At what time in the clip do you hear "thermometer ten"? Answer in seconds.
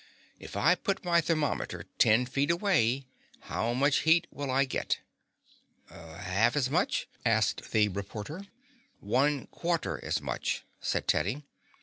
1.21-2.25